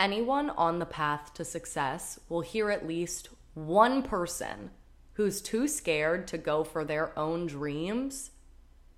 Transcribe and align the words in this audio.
anyone 0.00 0.48
on 0.50 0.78
the 0.78 0.86
path 0.86 1.34
to 1.34 1.44
success 1.44 2.18
will 2.30 2.40
hear 2.40 2.70
at 2.70 2.88
least 2.88 3.28
one 3.52 4.02
person 4.02 4.70
who's 5.12 5.42
too 5.42 5.68
scared 5.68 6.26
to 6.26 6.38
go 6.38 6.64
for 6.64 6.84
their 6.84 7.16
own 7.18 7.46
dreams 7.46 8.30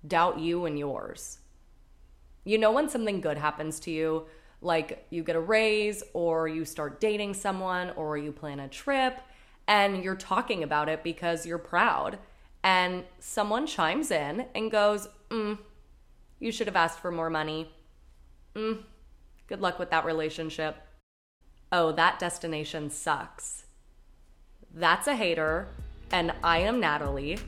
doubt 0.07 0.39
you 0.39 0.65
and 0.65 0.79
yours. 0.79 1.39
You 2.45 2.57
know, 2.57 2.71
when 2.71 2.89
something 2.89 3.21
good 3.21 3.37
happens 3.37 3.79
to 3.81 3.91
you, 3.91 4.25
like 4.61 5.05
you 5.09 5.23
get 5.23 5.35
a 5.35 5.41
raise, 5.41 6.03
or 6.13 6.47
you 6.47 6.65
start 6.65 6.99
dating 6.99 7.33
someone, 7.33 7.91
or 7.91 8.17
you 8.17 8.31
plan 8.31 8.59
a 8.59 8.67
trip, 8.67 9.19
and 9.67 10.03
you're 10.03 10.15
talking 10.15 10.63
about 10.63 10.89
it 10.89 11.03
because 11.03 11.45
you're 11.45 11.57
proud, 11.57 12.19
and 12.63 13.03
someone 13.19 13.65
chimes 13.65 14.11
in 14.11 14.45
and 14.55 14.71
goes, 14.71 15.07
mm, 15.29 15.57
You 16.39 16.51
should 16.51 16.67
have 16.67 16.75
asked 16.75 16.99
for 16.99 17.11
more 17.11 17.29
money. 17.29 17.71
Mm, 18.55 18.83
good 19.47 19.61
luck 19.61 19.79
with 19.79 19.89
that 19.91 20.05
relationship. 20.05 20.77
Oh, 21.75 21.91
that 21.93 22.19
destination 22.19 22.91
sucks. 22.91 23.63
That's 24.75 25.07
a 25.07 25.15
hater, 25.15 25.69
and 26.11 26.31
I 26.43 26.59
am 26.59 26.79
Natalie 26.79 27.39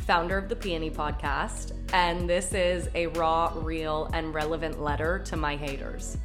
founder 0.00 0.36
of 0.36 0.50
the 0.50 0.56
Peony 0.56 0.90
Podcast, 0.90 1.72
and 1.94 2.28
this 2.28 2.52
is 2.52 2.90
a 2.94 3.06
raw, 3.06 3.50
real, 3.56 4.10
and 4.12 4.34
relevant 4.34 4.82
letter 4.82 5.20
to 5.20 5.38
my 5.38 5.56
haters. 5.56 6.18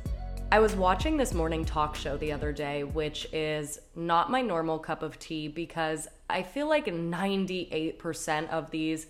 I 0.52 0.60
was 0.60 0.76
watching 0.76 1.16
this 1.16 1.34
morning 1.34 1.64
talk 1.64 1.96
show 1.96 2.18
the 2.18 2.34
other 2.34 2.52
day, 2.52 2.84
which 2.84 3.32
is 3.32 3.80
not 3.96 4.30
my 4.30 4.42
normal 4.42 4.78
cup 4.78 5.02
of 5.02 5.18
tea 5.18 5.48
because 5.48 6.10
I 6.30 6.44
feel 6.44 6.68
like 6.68 6.88
98% 6.88 8.50
of 8.50 8.72
these 8.72 9.08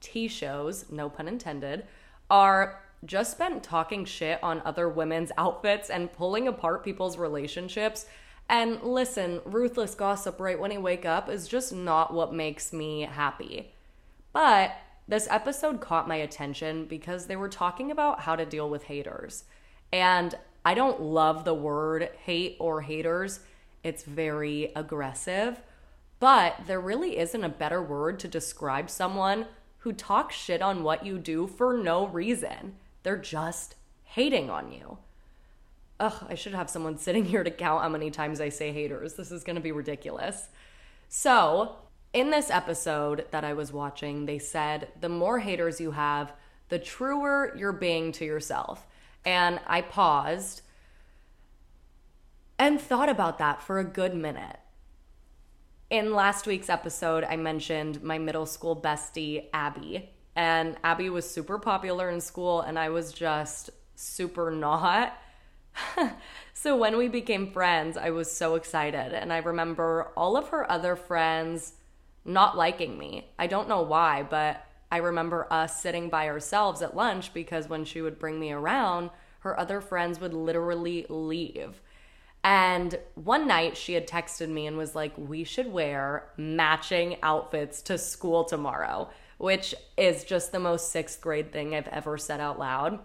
tea 0.00 0.26
shows, 0.26 0.90
no 0.90 1.08
pun 1.08 1.28
intended, 1.28 1.84
are 2.28 2.82
just 3.04 3.32
spent 3.32 3.62
talking 3.62 4.04
shit 4.04 4.42
on 4.42 4.62
other 4.64 4.88
women's 4.88 5.32
outfits 5.38 5.90
and 5.90 6.12
pulling 6.12 6.48
apart 6.48 6.84
people's 6.84 7.16
relationships. 7.16 8.06
And 8.48 8.82
listen, 8.82 9.40
ruthless 9.44 9.94
gossip 9.94 10.40
right 10.40 10.58
when 10.58 10.70
you 10.70 10.80
wake 10.80 11.04
up 11.04 11.28
is 11.28 11.48
just 11.48 11.72
not 11.72 12.12
what 12.12 12.32
makes 12.32 12.72
me 12.72 13.02
happy. 13.02 13.72
But 14.32 14.72
this 15.06 15.28
episode 15.30 15.80
caught 15.80 16.08
my 16.08 16.16
attention 16.16 16.86
because 16.86 17.26
they 17.26 17.36
were 17.36 17.48
talking 17.48 17.90
about 17.90 18.20
how 18.20 18.36
to 18.36 18.44
deal 18.44 18.68
with 18.68 18.84
haters. 18.84 19.44
And 19.92 20.34
I 20.64 20.74
don't 20.74 21.00
love 21.00 21.44
the 21.44 21.54
word 21.54 22.10
hate 22.24 22.56
or 22.58 22.82
haters, 22.82 23.40
it's 23.82 24.02
very 24.02 24.72
aggressive. 24.74 25.62
But 26.20 26.62
there 26.66 26.80
really 26.80 27.16
isn't 27.18 27.44
a 27.44 27.48
better 27.48 27.82
word 27.82 28.18
to 28.20 28.28
describe 28.28 28.90
someone 28.90 29.46
who 29.78 29.92
talks 29.92 30.34
shit 30.34 30.60
on 30.60 30.82
what 30.82 31.06
you 31.06 31.18
do 31.18 31.46
for 31.46 31.76
no 31.76 32.06
reason. 32.06 32.74
They're 33.02 33.16
just 33.16 33.76
hating 34.04 34.50
on 34.50 34.72
you. 34.72 34.98
Ugh, 36.00 36.26
I 36.28 36.34
should 36.34 36.54
have 36.54 36.70
someone 36.70 36.98
sitting 36.98 37.24
here 37.24 37.44
to 37.44 37.50
count 37.50 37.82
how 37.82 37.88
many 37.88 38.10
times 38.10 38.40
I 38.40 38.48
say 38.48 38.72
haters. 38.72 39.14
This 39.14 39.32
is 39.32 39.44
gonna 39.44 39.60
be 39.60 39.72
ridiculous. 39.72 40.48
So, 41.08 41.76
in 42.12 42.30
this 42.30 42.50
episode 42.50 43.26
that 43.30 43.44
I 43.44 43.52
was 43.52 43.72
watching, 43.72 44.26
they 44.26 44.38
said 44.38 44.88
the 45.00 45.08
more 45.08 45.40
haters 45.40 45.80
you 45.80 45.92
have, 45.92 46.32
the 46.68 46.78
truer 46.78 47.54
you're 47.56 47.72
being 47.72 48.12
to 48.12 48.24
yourself. 48.24 48.86
And 49.24 49.60
I 49.66 49.82
paused 49.82 50.62
and 52.58 52.80
thought 52.80 53.08
about 53.08 53.38
that 53.38 53.62
for 53.62 53.78
a 53.78 53.84
good 53.84 54.14
minute. 54.14 54.58
In 55.90 56.14
last 56.14 56.46
week's 56.46 56.68
episode, 56.68 57.24
I 57.24 57.36
mentioned 57.36 58.02
my 58.02 58.18
middle 58.18 58.46
school 58.46 58.76
bestie, 58.76 59.46
Abby. 59.52 60.10
And 60.38 60.76
Abby 60.84 61.10
was 61.10 61.28
super 61.28 61.58
popular 61.58 62.08
in 62.08 62.20
school, 62.20 62.60
and 62.60 62.78
I 62.78 62.90
was 62.90 63.12
just 63.12 63.70
super 63.96 64.52
not. 64.52 65.18
so 66.54 66.76
when 66.76 66.96
we 66.96 67.08
became 67.08 67.50
friends, 67.50 67.96
I 67.96 68.10
was 68.10 68.30
so 68.30 68.54
excited. 68.54 69.14
And 69.14 69.32
I 69.32 69.38
remember 69.38 70.12
all 70.16 70.36
of 70.36 70.50
her 70.50 70.70
other 70.70 70.94
friends 70.94 71.72
not 72.24 72.56
liking 72.56 72.96
me. 72.96 73.32
I 73.36 73.48
don't 73.48 73.68
know 73.68 73.82
why, 73.82 74.22
but 74.22 74.64
I 74.92 74.98
remember 74.98 75.52
us 75.52 75.82
sitting 75.82 76.08
by 76.08 76.28
ourselves 76.28 76.82
at 76.82 76.94
lunch 76.94 77.34
because 77.34 77.68
when 77.68 77.84
she 77.84 78.00
would 78.00 78.20
bring 78.20 78.38
me 78.38 78.52
around, 78.52 79.10
her 79.40 79.58
other 79.58 79.80
friends 79.80 80.20
would 80.20 80.34
literally 80.34 81.04
leave. 81.08 81.82
And 82.44 82.96
one 83.16 83.48
night 83.48 83.76
she 83.76 83.94
had 83.94 84.06
texted 84.06 84.50
me 84.50 84.68
and 84.68 84.76
was 84.76 84.94
like, 84.94 85.14
We 85.16 85.42
should 85.42 85.72
wear 85.72 86.30
matching 86.36 87.16
outfits 87.24 87.82
to 87.82 87.98
school 87.98 88.44
tomorrow, 88.44 89.10
which 89.38 89.74
is 89.96 90.24
just 90.24 90.52
the 90.52 90.58
most 90.58 90.90
sixth 90.92 91.20
grade 91.20 91.52
thing 91.52 91.74
I've 91.74 91.88
ever 91.88 92.18
said 92.18 92.40
out 92.40 92.58
loud. 92.58 92.98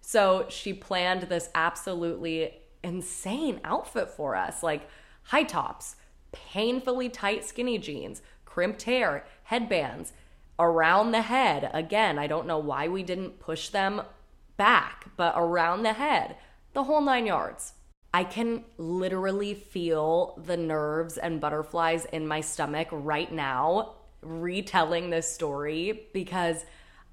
So 0.00 0.46
she 0.48 0.72
planned 0.72 1.22
this 1.24 1.48
absolutely 1.54 2.60
insane 2.82 3.60
outfit 3.64 4.10
for 4.10 4.36
us 4.36 4.62
like 4.62 4.88
high 5.24 5.44
tops, 5.44 5.96
painfully 6.32 7.08
tight 7.08 7.44
skinny 7.44 7.78
jeans, 7.78 8.22
crimped 8.44 8.82
hair, 8.82 9.24
headbands 9.44 10.12
around 10.58 11.12
the 11.12 11.22
head. 11.22 11.70
Again, 11.72 12.18
I 12.18 12.26
don't 12.26 12.46
know 12.46 12.58
why 12.58 12.88
we 12.88 13.02
didn't 13.02 13.40
push 13.40 13.68
them 13.68 14.02
back, 14.56 15.06
but 15.16 15.34
around 15.36 15.82
the 15.82 15.92
head, 15.94 16.36
the 16.72 16.84
whole 16.84 17.00
nine 17.00 17.26
yards. 17.26 17.74
I 18.12 18.24
can 18.24 18.64
literally 18.78 19.54
feel 19.54 20.40
the 20.44 20.56
nerves 20.56 21.18
and 21.18 21.40
butterflies 21.40 22.06
in 22.06 22.26
my 22.26 22.40
stomach 22.40 22.88
right 22.90 23.30
now 23.30 23.94
retelling 24.22 25.10
this 25.10 25.32
story 25.32 26.08
because 26.12 26.64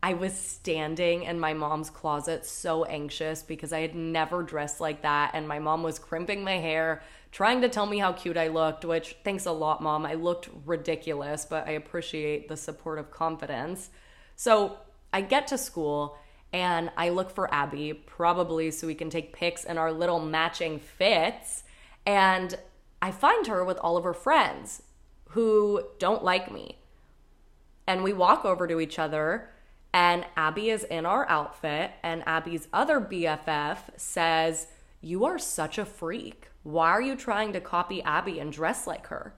I 0.05 0.13
was 0.13 0.33
standing 0.33 1.23
in 1.23 1.39
my 1.39 1.53
mom's 1.53 1.89
closet 1.89 2.45
so 2.45 2.83
anxious 2.85 3.41
because 3.41 3.73
I 3.73 3.79
had 3.79 3.95
never 3.95 4.43
dressed 4.43 4.79
like 4.79 5.01
that. 5.01 5.31
And 5.33 5.47
my 5.47 5.57
mom 5.57 5.81
was 5.81 5.97
crimping 5.97 6.43
my 6.43 6.57
hair, 6.57 7.01
trying 7.31 7.61
to 7.61 7.69
tell 7.69 7.87
me 7.87 7.97
how 7.97 8.13
cute 8.13 8.37
I 8.37 8.49
looked, 8.49 8.85
which 8.85 9.15
thanks 9.23 9.47
a 9.47 9.51
lot, 9.51 9.81
mom. 9.81 10.05
I 10.05 10.13
looked 10.13 10.49
ridiculous, 10.65 11.45
but 11.45 11.67
I 11.67 11.71
appreciate 11.71 12.47
the 12.47 12.57
support 12.57 12.99
of 12.99 13.09
confidence. 13.09 13.89
So 14.35 14.77
I 15.11 15.21
get 15.21 15.47
to 15.47 15.57
school 15.57 16.17
and 16.53 16.91
I 16.95 17.09
look 17.09 17.31
for 17.31 17.51
Abby, 17.53 17.93
probably 17.93 18.69
so 18.69 18.85
we 18.85 18.95
can 18.95 19.09
take 19.09 19.33
pics 19.33 19.63
in 19.63 19.77
our 19.77 19.91
little 19.91 20.19
matching 20.19 20.79
fits. 20.79 21.63
And 22.05 22.53
I 23.01 23.11
find 23.11 23.47
her 23.47 23.65
with 23.65 23.77
all 23.79 23.97
of 23.97 24.03
her 24.03 24.13
friends 24.13 24.83
who 25.29 25.83
don't 25.97 26.23
like 26.23 26.51
me. 26.51 26.77
And 27.87 28.03
we 28.03 28.13
walk 28.13 28.45
over 28.45 28.67
to 28.67 28.79
each 28.79 28.97
other 28.99 29.49
and 29.95 30.25
Abby 30.35 30.71
is 30.71 30.83
in 30.83 31.05
our 31.05 31.25
outfit, 31.29 31.91
and 32.03 32.21
Abby's 32.27 32.67
other 32.73 32.99
BFF 32.99 33.77
says, 33.95 34.67
You 34.99 35.23
are 35.23 35.39
such 35.39 35.77
a 35.77 35.85
freak. 35.85 36.49
Why 36.63 36.89
are 36.89 37.01
you 37.01 37.15
trying 37.15 37.53
to 37.53 37.61
copy 37.61 38.03
Abby 38.03 38.39
and 38.39 38.51
dress 38.51 38.87
like 38.87 39.07
her? 39.07 39.33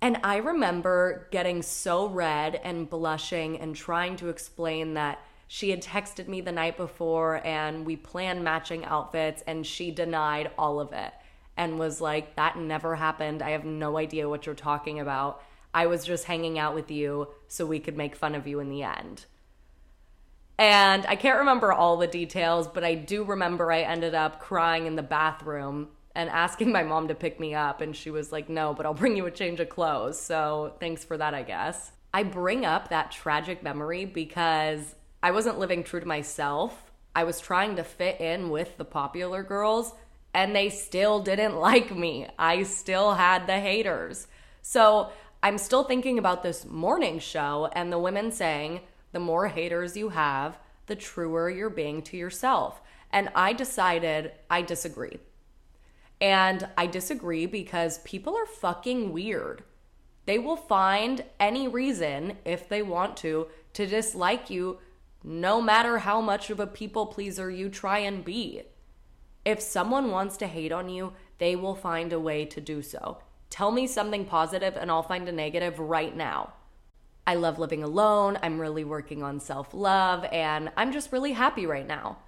And 0.00 0.18
I 0.22 0.36
remember 0.36 1.26
getting 1.32 1.60
so 1.60 2.06
red 2.06 2.60
and 2.62 2.88
blushing 2.88 3.58
and 3.58 3.74
trying 3.74 4.14
to 4.14 4.28
explain 4.28 4.94
that 4.94 5.18
she 5.48 5.70
had 5.70 5.82
texted 5.82 6.28
me 6.28 6.40
the 6.40 6.52
night 6.52 6.76
before 6.76 7.44
and 7.44 7.84
we 7.84 7.96
planned 7.96 8.44
matching 8.44 8.84
outfits, 8.84 9.42
and 9.44 9.66
she 9.66 9.90
denied 9.90 10.52
all 10.56 10.78
of 10.78 10.92
it 10.92 11.12
and 11.56 11.80
was 11.80 12.00
like, 12.00 12.36
That 12.36 12.56
never 12.56 12.94
happened. 12.94 13.42
I 13.42 13.50
have 13.50 13.64
no 13.64 13.98
idea 13.98 14.28
what 14.28 14.46
you're 14.46 14.54
talking 14.54 15.00
about. 15.00 15.42
I 15.72 15.86
was 15.86 16.04
just 16.04 16.24
hanging 16.24 16.58
out 16.58 16.74
with 16.74 16.90
you 16.90 17.28
so 17.48 17.66
we 17.66 17.80
could 17.80 17.96
make 17.96 18.16
fun 18.16 18.34
of 18.34 18.46
you 18.46 18.60
in 18.60 18.68
the 18.68 18.82
end. 18.82 19.26
And 20.58 21.06
I 21.06 21.16
can't 21.16 21.38
remember 21.38 21.72
all 21.72 21.96
the 21.96 22.06
details, 22.06 22.68
but 22.68 22.84
I 22.84 22.94
do 22.94 23.24
remember 23.24 23.72
I 23.72 23.80
ended 23.80 24.14
up 24.14 24.40
crying 24.40 24.86
in 24.86 24.94
the 24.94 25.02
bathroom 25.02 25.88
and 26.14 26.28
asking 26.28 26.70
my 26.72 26.82
mom 26.82 27.08
to 27.08 27.14
pick 27.14 27.40
me 27.40 27.54
up. 27.54 27.80
And 27.80 27.96
she 27.96 28.10
was 28.10 28.30
like, 28.30 28.48
no, 28.48 28.74
but 28.74 28.84
I'll 28.84 28.94
bring 28.94 29.16
you 29.16 29.26
a 29.26 29.30
change 29.30 29.60
of 29.60 29.68
clothes. 29.68 30.20
So 30.20 30.74
thanks 30.78 31.04
for 31.04 31.16
that, 31.16 31.34
I 31.34 31.42
guess. 31.42 31.92
I 32.12 32.24
bring 32.24 32.66
up 32.66 32.88
that 32.88 33.12
tragic 33.12 33.62
memory 33.62 34.04
because 34.04 34.96
I 35.22 35.30
wasn't 35.30 35.58
living 35.58 35.84
true 35.84 36.00
to 36.00 36.06
myself. 36.06 36.90
I 37.14 37.24
was 37.24 37.40
trying 37.40 37.76
to 37.76 37.84
fit 37.84 38.20
in 38.20 38.50
with 38.50 38.76
the 38.76 38.84
popular 38.84 39.42
girls, 39.42 39.94
and 40.34 40.54
they 40.54 40.68
still 40.68 41.20
didn't 41.20 41.56
like 41.58 41.94
me. 41.94 42.26
I 42.38 42.64
still 42.64 43.14
had 43.14 43.46
the 43.46 43.58
haters. 43.58 44.26
So 44.62 45.10
I'm 45.42 45.56
still 45.56 45.84
thinking 45.84 46.18
about 46.18 46.42
this 46.42 46.66
morning 46.66 47.18
show 47.18 47.70
and 47.72 47.90
the 47.90 47.98
women 47.98 48.30
saying, 48.30 48.80
the 49.12 49.20
more 49.20 49.48
haters 49.48 49.96
you 49.96 50.10
have, 50.10 50.58
the 50.86 50.94
truer 50.94 51.48
you're 51.48 51.70
being 51.70 52.02
to 52.02 52.16
yourself. 52.16 52.82
And 53.10 53.30
I 53.34 53.54
decided 53.54 54.32
I 54.50 54.60
disagree. 54.60 55.18
And 56.20 56.68
I 56.76 56.86
disagree 56.86 57.46
because 57.46 58.00
people 58.00 58.36
are 58.36 58.44
fucking 58.44 59.12
weird. 59.12 59.64
They 60.26 60.38
will 60.38 60.56
find 60.56 61.24
any 61.40 61.66
reason, 61.66 62.36
if 62.44 62.68
they 62.68 62.82
want 62.82 63.16
to, 63.18 63.46
to 63.72 63.86
dislike 63.86 64.50
you, 64.50 64.78
no 65.24 65.62
matter 65.62 65.98
how 65.98 66.20
much 66.20 66.50
of 66.50 66.60
a 66.60 66.66
people 66.66 67.06
pleaser 67.06 67.50
you 67.50 67.70
try 67.70 68.00
and 68.00 68.22
be. 68.22 68.62
If 69.46 69.62
someone 69.62 70.10
wants 70.10 70.36
to 70.36 70.46
hate 70.46 70.70
on 70.70 70.90
you, 70.90 71.14
they 71.38 71.56
will 71.56 71.74
find 71.74 72.12
a 72.12 72.20
way 72.20 72.44
to 72.44 72.60
do 72.60 72.82
so. 72.82 73.22
Tell 73.50 73.72
me 73.72 73.86
something 73.86 74.24
positive 74.24 74.76
and 74.76 74.90
I'll 74.90 75.02
find 75.02 75.28
a 75.28 75.32
negative 75.32 75.78
right 75.78 76.16
now. 76.16 76.52
I 77.26 77.34
love 77.34 77.58
living 77.58 77.82
alone. 77.82 78.38
I'm 78.42 78.60
really 78.60 78.84
working 78.84 79.22
on 79.22 79.40
self 79.40 79.74
love 79.74 80.24
and 80.32 80.70
I'm 80.76 80.92
just 80.92 81.12
really 81.12 81.32
happy 81.32 81.66
right 81.66 81.86
now. 81.86 82.18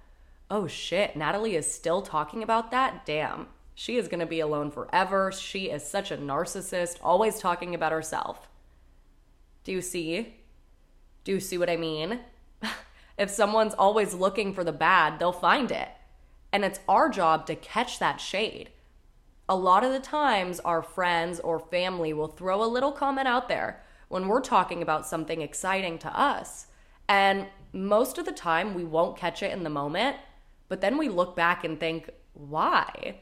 oh 0.51 0.67
shit, 0.67 1.15
Natalie 1.15 1.55
is 1.55 1.71
still 1.71 2.01
talking 2.01 2.43
about 2.43 2.71
that? 2.71 3.05
Damn. 3.05 3.47
She 3.75 3.97
is 3.97 4.07
to 4.07 4.25
be 4.25 4.39
alone 4.39 4.69
forever. 4.69 5.31
She 5.31 5.69
is 5.71 5.83
such 5.83 6.11
a 6.11 6.17
narcissist, 6.17 6.97
always 7.01 7.39
talking 7.39 7.73
about 7.73 7.91
herself. 7.91 8.47
Do 9.63 9.71
you 9.71 9.81
see? 9.81 10.35
Do 11.23 11.31
you 11.31 11.39
see 11.39 11.57
what 11.57 11.69
I 11.69 11.77
mean? 11.77 12.19
if 13.17 13.29
someone's 13.29 13.73
always 13.73 14.13
looking 14.13 14.53
for 14.53 14.63
the 14.63 14.71
bad, 14.71 15.17
they'll 15.17 15.31
find 15.31 15.71
it. 15.71 15.89
And 16.51 16.63
it's 16.63 16.79
our 16.87 17.09
job 17.09 17.47
to 17.47 17.55
catch 17.55 17.97
that 17.97 18.21
shade. 18.21 18.69
A 19.49 19.55
lot 19.55 19.83
of 19.83 19.91
the 19.91 19.99
times, 19.99 20.59
our 20.61 20.81
friends 20.81 21.39
or 21.39 21.59
family 21.59 22.13
will 22.13 22.27
throw 22.27 22.63
a 22.63 22.65
little 22.65 22.93
comment 22.93 23.27
out 23.27 23.49
there 23.49 23.83
when 24.07 24.27
we're 24.27 24.41
talking 24.41 24.81
about 24.81 25.05
something 25.05 25.41
exciting 25.41 25.97
to 25.99 26.19
us. 26.19 26.67
And 27.09 27.47
most 27.73 28.17
of 28.17 28.25
the 28.25 28.31
time, 28.31 28.73
we 28.73 28.85
won't 28.85 29.17
catch 29.17 29.43
it 29.43 29.51
in 29.51 29.63
the 29.63 29.69
moment, 29.69 30.15
but 30.69 30.79
then 30.79 30.97
we 30.97 31.09
look 31.09 31.35
back 31.35 31.65
and 31.65 31.77
think, 31.77 32.09
why? 32.33 33.17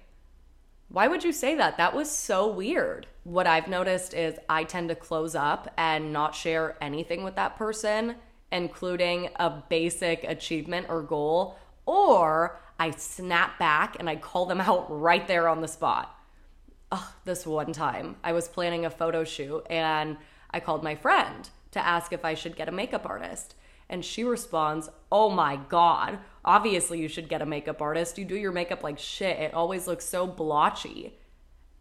Why 0.89 1.07
would 1.07 1.23
you 1.23 1.31
say 1.31 1.55
that? 1.55 1.77
That 1.77 1.95
was 1.95 2.11
so 2.11 2.47
weird. 2.51 3.07
What 3.23 3.47
I've 3.47 3.67
noticed 3.67 4.13
is 4.13 4.35
I 4.47 4.63
tend 4.63 4.89
to 4.89 4.95
close 4.95 5.35
up 5.35 5.73
and 5.77 6.13
not 6.13 6.35
share 6.35 6.77
anything 6.81 7.23
with 7.23 7.35
that 7.35 7.57
person, 7.57 8.15
including 8.51 9.29
a 9.37 9.49
basic 9.69 10.23
achievement 10.25 10.87
or 10.89 11.01
goal, 11.01 11.57
or 11.85 12.59
I 12.81 12.89
snap 12.89 13.59
back 13.59 13.95
and 13.99 14.09
I 14.09 14.15
call 14.15 14.47
them 14.47 14.59
out 14.69 14.87
right 14.89 15.27
there 15.27 15.47
on 15.47 15.61
the 15.61 15.67
spot. 15.67 16.17
Ugh, 16.91 17.13
this 17.25 17.45
one 17.45 17.73
time, 17.73 18.15
I 18.23 18.33
was 18.33 18.47
planning 18.47 18.85
a 18.85 18.89
photo 18.89 19.23
shoot 19.23 19.67
and 19.69 20.17
I 20.49 20.61
called 20.61 20.83
my 20.83 20.95
friend 20.95 21.47
to 21.73 21.85
ask 21.85 22.11
if 22.11 22.25
I 22.25 22.33
should 22.33 22.55
get 22.55 22.67
a 22.67 22.71
makeup 22.71 23.05
artist. 23.05 23.53
And 23.87 24.03
she 24.03 24.23
responds, 24.23 24.89
Oh 25.11 25.29
my 25.29 25.57
God, 25.69 26.17
obviously 26.43 26.99
you 26.99 27.07
should 27.07 27.29
get 27.29 27.43
a 27.43 27.45
makeup 27.45 27.83
artist. 27.83 28.17
You 28.17 28.25
do 28.25 28.35
your 28.35 28.51
makeup 28.51 28.81
like 28.81 28.97
shit. 28.97 29.37
It 29.37 29.53
always 29.53 29.85
looks 29.85 30.05
so 30.05 30.25
blotchy. 30.25 31.19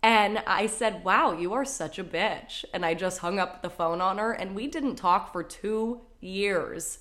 And 0.03 0.43
I 0.47 0.67
said, 0.67 1.03
Wow, 1.03 1.33
you 1.33 1.55
are 1.55 1.65
such 1.65 1.99
a 1.99 2.05
bitch. 2.05 2.67
And 2.75 2.85
I 2.85 2.93
just 2.93 3.21
hung 3.21 3.39
up 3.39 3.63
the 3.63 3.71
phone 3.71 4.03
on 4.03 4.19
her 4.19 4.33
and 4.33 4.55
we 4.55 4.67
didn't 4.67 4.97
talk 4.97 5.33
for 5.33 5.43
two 5.43 6.03
years. 6.21 6.99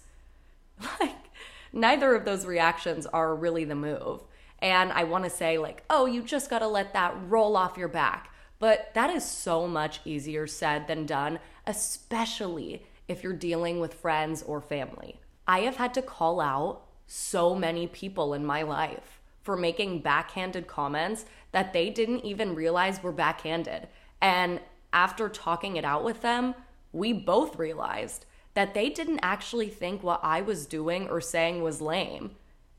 Like, 1.02 1.29
neither 1.74 2.16
of 2.16 2.26
those 2.26 2.46
reactions 2.46 3.06
are 3.06 3.36
really 3.36 3.66
the 3.66 3.76
move. 3.76 4.22
And 4.60 4.92
I 4.92 5.06
want 5.06 5.24
to 5.24 5.30
say, 5.30 5.58
like, 5.58 5.84
oh, 5.90 6.06
you 6.06 6.22
just 6.22 6.50
got 6.50 6.60
to 6.60 6.68
let 6.68 6.94
that 6.94 7.16
roll 7.28 7.56
off 7.56 7.78
your 7.78 7.88
back. 7.88 8.34
But 8.60 8.92
that 8.94 9.10
is 9.10 9.24
so 9.24 9.68
much 9.68 10.02
easier 10.04 10.48
said 10.48 10.88
than 10.88 11.06
done, 11.06 11.40
especially 11.66 12.84
if 13.08 13.24
you're 13.24 13.34
dealing 13.34 13.80
with 13.80 13.94
friends 13.94 14.44
or 14.44 14.60
family. 14.60 15.20
I 15.48 15.62
have 15.62 15.78
had 15.78 15.94
to 15.96 16.02
call 16.02 16.42
out 16.42 16.86
so 17.08 17.56
many 17.56 17.88
people 17.88 18.34
in 18.34 18.46
my 18.46 18.62
life 18.62 19.20
for 19.42 19.56
making 19.56 20.02
backhanded 20.02 20.68
comments 20.68 21.26
that 21.52 21.74
they 21.74 21.90
didn't 21.90 22.26
even 22.26 22.54
realize 22.54 23.02
were 23.02 23.12
backhanded. 23.12 23.88
And 24.22 24.60
after 24.94 25.30
talking 25.30 25.78
it 25.78 25.86
out 25.86 26.04
with 26.04 26.22
them, 26.22 26.54
we 26.92 27.14
both 27.14 27.58
realized 27.58 28.26
that 28.60 28.74
they 28.74 28.90
didn't 28.90 29.22
actually 29.24 29.70
think 29.70 30.04
what 30.04 30.20
I 30.22 30.42
was 30.42 30.66
doing 30.66 31.08
or 31.08 31.22
saying 31.22 31.64
was 31.64 31.80
lame. 31.80 32.32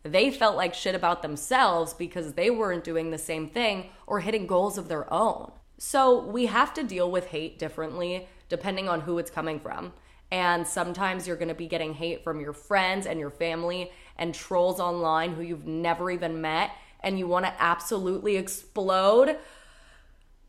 They 0.03 0.31
felt 0.31 0.55
like 0.55 0.75
shit 0.75 0.95
about 0.95 1.23
themselves 1.23 1.95
because 1.95 2.35
they 2.35 2.51
weren't 2.51 2.85
doing 2.85 3.11
the 3.11 3.17
same 3.17 3.49
thing 3.49 3.89
or 4.07 4.21
hitting 4.21 4.47
goals 4.47 4.77
of 4.77 4.89
their 4.89 5.11
own. 5.11 5.51
So 5.79 6.23
we 6.23 6.45
have 6.45 6.75
to 6.75 6.83
deal 6.83 7.11
with 7.11 7.29
hate 7.29 7.59
differently 7.59 8.29
depending 8.51 8.91
on 8.91 9.01
who 9.01 9.17
it's 9.17 9.31
coming 9.31 9.59
from. 9.59 9.95
And 10.31 10.67
sometimes 10.67 11.27
you're 11.27 11.39
gonna 11.39 11.55
be 11.55 11.67
getting 11.67 11.95
hate 11.95 12.23
from 12.23 12.41
your 12.41 12.53
friends 12.53 13.07
and 13.07 13.19
your 13.19 13.31
family 13.31 13.91
and 14.19 14.35
trolls 14.35 14.81
online 14.81 15.33
who 15.33 15.41
you've 15.41 15.67
never 15.67 16.11
even 16.11 16.43
met 16.43 16.73
and 17.03 17.19
you 17.19 17.27
wanna 17.27 17.55
absolutely 17.59 18.37
explode. 18.37 19.39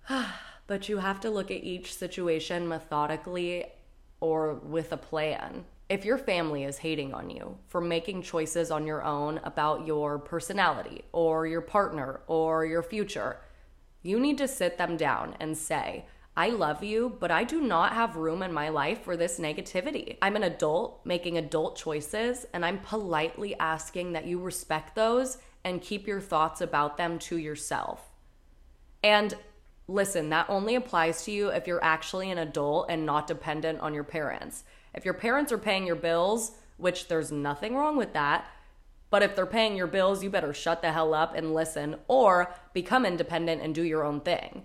but 0.67 0.89
you 0.89 0.97
have 0.97 1.21
to 1.21 1.29
look 1.29 1.51
at 1.51 1.63
each 1.63 1.95
situation 1.95 2.67
methodically 2.67 3.63
or 4.21 4.53
with 4.53 4.93
a 4.93 4.97
plan. 4.97 5.65
If 5.89 6.05
your 6.05 6.17
family 6.17 6.63
is 6.63 6.77
hating 6.77 7.13
on 7.13 7.29
you 7.29 7.57
for 7.67 7.81
making 7.81 8.21
choices 8.21 8.71
on 8.71 8.87
your 8.87 9.03
own 9.03 9.41
about 9.43 9.85
your 9.85 10.17
personality 10.19 11.03
or 11.11 11.45
your 11.45 11.59
partner 11.59 12.21
or 12.27 12.65
your 12.65 12.81
future, 12.81 13.41
you 14.01 14.17
need 14.17 14.37
to 14.37 14.47
sit 14.47 14.77
them 14.77 14.95
down 14.95 15.35
and 15.41 15.57
say, 15.57 16.05
I 16.35 16.47
love 16.49 16.81
you, 16.81 17.17
but 17.19 17.29
I 17.29 17.43
do 17.43 17.59
not 17.59 17.91
have 17.91 18.15
room 18.15 18.41
in 18.41 18.53
my 18.53 18.69
life 18.69 19.03
for 19.03 19.17
this 19.17 19.37
negativity. 19.37 20.17
I'm 20.21 20.37
an 20.37 20.43
adult 20.43 21.01
making 21.05 21.37
adult 21.37 21.75
choices, 21.75 22.45
and 22.53 22.65
I'm 22.65 22.79
politely 22.79 23.53
asking 23.59 24.13
that 24.13 24.25
you 24.25 24.39
respect 24.39 24.95
those 24.95 25.39
and 25.65 25.81
keep 25.81 26.07
your 26.07 26.21
thoughts 26.21 26.61
about 26.61 26.95
them 26.95 27.19
to 27.19 27.37
yourself. 27.37 28.11
And 29.03 29.35
Listen, 29.91 30.29
that 30.29 30.49
only 30.49 30.75
applies 30.75 31.25
to 31.25 31.31
you 31.31 31.49
if 31.49 31.67
you're 31.67 31.83
actually 31.83 32.31
an 32.31 32.37
adult 32.37 32.85
and 32.87 33.05
not 33.05 33.27
dependent 33.27 33.81
on 33.81 33.93
your 33.93 34.05
parents. 34.05 34.63
If 34.93 35.03
your 35.03 35.13
parents 35.13 35.51
are 35.51 35.57
paying 35.57 35.85
your 35.85 35.97
bills, 35.97 36.53
which 36.77 37.09
there's 37.09 37.29
nothing 37.29 37.75
wrong 37.75 37.97
with 37.97 38.13
that, 38.13 38.49
but 39.09 39.21
if 39.21 39.35
they're 39.35 39.45
paying 39.45 39.75
your 39.75 39.87
bills, 39.87 40.23
you 40.23 40.29
better 40.29 40.53
shut 40.53 40.81
the 40.81 40.93
hell 40.93 41.13
up 41.13 41.35
and 41.35 41.53
listen 41.53 41.97
or 42.07 42.55
become 42.71 43.05
independent 43.05 43.61
and 43.61 43.75
do 43.75 43.83
your 43.83 44.05
own 44.05 44.21
thing. 44.21 44.63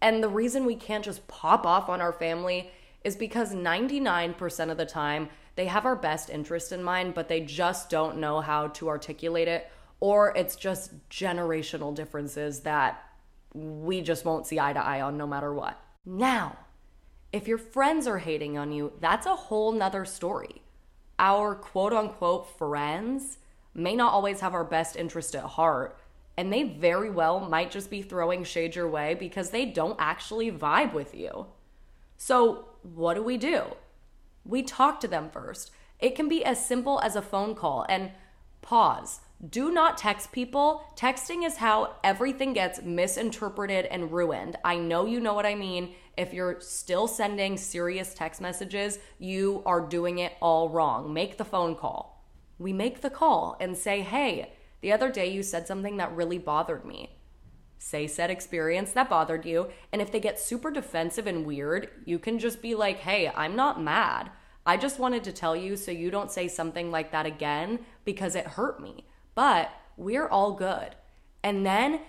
And 0.00 0.22
the 0.22 0.30
reason 0.30 0.64
we 0.64 0.76
can't 0.76 1.04
just 1.04 1.28
pop 1.28 1.66
off 1.66 1.90
on 1.90 2.00
our 2.00 2.12
family 2.12 2.70
is 3.04 3.16
because 3.16 3.52
99% 3.52 4.70
of 4.70 4.78
the 4.78 4.86
time 4.86 5.28
they 5.56 5.66
have 5.66 5.84
our 5.84 5.96
best 5.96 6.30
interest 6.30 6.72
in 6.72 6.82
mind, 6.82 7.12
but 7.12 7.28
they 7.28 7.40
just 7.40 7.90
don't 7.90 8.16
know 8.16 8.40
how 8.40 8.68
to 8.68 8.88
articulate 8.88 9.48
it, 9.48 9.70
or 10.00 10.34
it's 10.34 10.56
just 10.56 10.92
generational 11.10 11.94
differences 11.94 12.60
that 12.60 13.03
we 13.54 14.00
just 14.00 14.24
won't 14.24 14.46
see 14.46 14.58
eye 14.58 14.72
to 14.72 14.84
eye 14.84 15.00
on 15.00 15.16
no 15.16 15.26
matter 15.26 15.54
what. 15.54 15.80
Now, 16.04 16.58
if 17.32 17.48
your 17.48 17.58
friends 17.58 18.06
are 18.06 18.18
hating 18.18 18.58
on 18.58 18.72
you, 18.72 18.92
that's 19.00 19.26
a 19.26 19.36
whole 19.36 19.72
nother 19.72 20.04
story. 20.04 20.62
Our 21.18 21.54
quote 21.54 21.92
unquote 21.92 22.58
friends 22.58 23.38
may 23.72 23.94
not 23.94 24.12
always 24.12 24.40
have 24.40 24.54
our 24.54 24.64
best 24.64 24.96
interest 24.96 25.34
at 25.34 25.44
heart, 25.44 25.98
and 26.36 26.52
they 26.52 26.64
very 26.64 27.10
well 27.10 27.40
might 27.40 27.70
just 27.70 27.90
be 27.90 28.02
throwing 28.02 28.44
shade 28.44 28.74
your 28.74 28.88
way 28.88 29.14
because 29.14 29.50
they 29.50 29.64
don't 29.64 29.96
actually 29.98 30.50
vibe 30.50 30.92
with 30.92 31.14
you. 31.14 31.46
So, 32.16 32.66
what 32.82 33.14
do 33.14 33.22
we 33.22 33.36
do? 33.36 33.62
We 34.44 34.62
talk 34.62 35.00
to 35.00 35.08
them 35.08 35.30
first. 35.30 35.70
It 36.00 36.14
can 36.14 36.28
be 36.28 36.44
as 36.44 36.64
simple 36.64 37.00
as 37.00 37.16
a 37.16 37.22
phone 37.22 37.54
call 37.54 37.86
and 37.88 38.10
pause 38.62 39.20
do 39.50 39.72
not 39.72 39.98
text 39.98 40.32
people. 40.32 40.84
Texting 40.96 41.44
is 41.44 41.56
how 41.56 41.96
everything 42.02 42.52
gets 42.52 42.82
misinterpreted 42.82 43.86
and 43.86 44.12
ruined. 44.12 44.56
I 44.64 44.76
know 44.76 45.06
you 45.06 45.20
know 45.20 45.34
what 45.34 45.46
I 45.46 45.54
mean. 45.54 45.94
If 46.16 46.32
you're 46.32 46.60
still 46.60 47.08
sending 47.08 47.56
serious 47.56 48.14
text 48.14 48.40
messages, 48.40 48.98
you 49.18 49.62
are 49.66 49.80
doing 49.80 50.18
it 50.18 50.34
all 50.40 50.68
wrong. 50.68 51.12
Make 51.12 51.36
the 51.36 51.44
phone 51.44 51.74
call. 51.74 52.24
We 52.58 52.72
make 52.72 53.00
the 53.00 53.10
call 53.10 53.56
and 53.60 53.76
say, 53.76 54.02
hey, 54.02 54.52
the 54.80 54.92
other 54.92 55.10
day 55.10 55.30
you 55.30 55.42
said 55.42 55.66
something 55.66 55.96
that 55.96 56.14
really 56.14 56.38
bothered 56.38 56.84
me. 56.84 57.18
Say 57.76 58.06
said 58.06 58.30
experience 58.30 58.92
that 58.92 59.10
bothered 59.10 59.44
you. 59.44 59.68
And 59.92 60.00
if 60.00 60.12
they 60.12 60.20
get 60.20 60.38
super 60.38 60.70
defensive 60.70 61.26
and 61.26 61.44
weird, 61.44 61.88
you 62.06 62.18
can 62.18 62.38
just 62.38 62.62
be 62.62 62.74
like, 62.74 62.98
hey, 62.98 63.30
I'm 63.34 63.56
not 63.56 63.82
mad. 63.82 64.30
I 64.64 64.76
just 64.78 64.98
wanted 64.98 65.24
to 65.24 65.32
tell 65.32 65.54
you 65.54 65.76
so 65.76 65.90
you 65.90 66.10
don't 66.10 66.30
say 66.30 66.48
something 66.48 66.90
like 66.90 67.12
that 67.12 67.26
again 67.26 67.80
because 68.04 68.34
it 68.34 68.46
hurt 68.46 68.80
me 68.80 69.04
but 69.34 69.70
we're 69.96 70.28
all 70.28 70.52
good. 70.52 70.94
And 71.42 71.64
then 71.64 72.00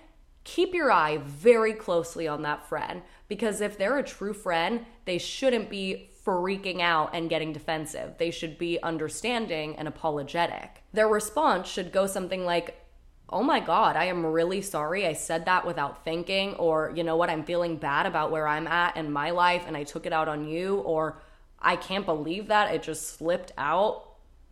keep 0.44 0.74
your 0.74 0.91
eye 0.91 1.17
very 1.17 1.74
closely 1.74 2.27
on 2.27 2.44
that 2.44 2.67
friend 2.67 3.01
because 3.27 3.62
if 3.62 3.77
they're 3.77 3.98
a 3.98 4.03
true 4.03 4.34
friend, 4.34 4.86
they 5.05 5.17
shouldn't 5.17 5.70
be 5.70 6.10
freaking 6.25 6.82
out 6.82 7.12
and 7.13 7.29
getting 7.29 7.53
defensive. 7.53 8.13
They 8.17 8.32
should 8.32 8.58
be 8.58 8.82
understanding 8.82 9.75
and 9.75 9.88
apologetic. 9.88 10.84
Their 10.94 11.08
response 11.08 11.67
should 11.67 11.91
go 11.91 12.08
something 12.08 12.46
like, 12.46 12.82
Oh 13.27 13.41
my 13.41 13.60
God, 13.60 13.96
I 13.96 14.05
am 14.05 14.24
really 14.24 14.62
sorry. 14.62 15.08
I 15.08 15.13
said 15.13 15.46
that 15.46 15.65
without 15.65 16.03
thinking. 16.03 16.53
Or, 16.55 16.94
you 16.96 17.03
know 17.03 17.15
what, 17.15 17.32
I'm 17.32 17.44
feeling 17.44 17.75
bad 17.75 18.05
about 18.05 18.29
where 18.29 18.48
I'm 18.48 18.67
at 18.67 18.98
in 18.98 19.12
my 19.12 19.32
life 19.32 19.63
and 19.65 19.75
I 19.75 19.84
took 19.84 20.05
it 20.05 20.13
out 20.13 20.27
on 20.27 20.48
you. 20.48 20.77
Or, 20.77 21.20
I 21.60 21.75
can't 21.75 22.05
believe 22.05 22.48
that 22.48 22.74
it 22.74 22.84
just 22.84 23.17
slipped 23.17 23.51
out. 23.58 24.05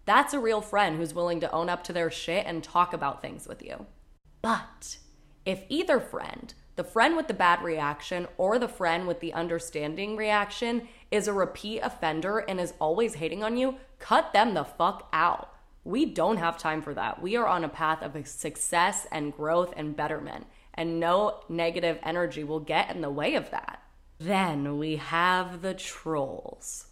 That's 0.05 0.33
a 0.33 0.39
real 0.39 0.61
friend 0.61 0.97
who's 0.97 1.13
willing 1.13 1.39
to 1.39 1.51
own 1.51 1.69
up 1.69 1.83
to 1.85 1.93
their 1.93 2.11
shit 2.11 2.45
and 2.45 2.63
talk 2.63 2.93
about 2.93 3.21
things 3.21 3.47
with 3.47 3.63
you. 3.63 3.85
But 4.41 4.97
if 5.45 5.63
either 5.69 5.99
friend, 5.99 6.53
the 6.75 6.83
friend 6.83 7.15
with 7.15 7.27
the 7.27 7.33
bad 7.33 7.61
reaction 7.61 8.27
or 8.37 8.59
the 8.59 8.67
friend 8.67 9.07
with 9.07 9.21
the 9.21 9.33
understanding 9.33 10.17
reaction, 10.17 10.87
is 11.11 11.27
a 11.27 11.33
repeat 11.33 11.79
offender 11.79 12.39
and 12.39 12.59
is 12.59 12.73
always 12.79 13.15
hating 13.15 13.43
on 13.43 13.55
you, 13.55 13.75
cut 13.99 14.33
them 14.33 14.53
the 14.53 14.65
fuck 14.65 15.07
out. 15.13 15.49
We 15.85 16.05
don't 16.05 16.37
have 16.37 16.57
time 16.57 16.81
for 16.81 16.93
that. 16.93 17.21
We 17.21 17.35
are 17.37 17.47
on 17.47 17.63
a 17.63 17.69
path 17.69 18.01
of 18.01 18.27
success 18.27 19.05
and 19.11 19.33
growth 19.33 19.73
and 19.77 19.95
betterment, 19.95 20.47
and 20.73 20.99
no 20.99 21.41
negative 21.47 21.99
energy 22.03 22.43
will 22.43 22.59
get 22.59 22.93
in 22.93 23.01
the 23.01 23.09
way 23.09 23.35
of 23.35 23.51
that. 23.51 23.83
Then 24.17 24.77
we 24.77 24.97
have 24.97 25.61
the 25.61 25.73
trolls 25.73 26.87